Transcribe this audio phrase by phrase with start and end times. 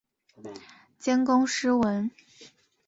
[0.97, 2.09] 兼工诗文。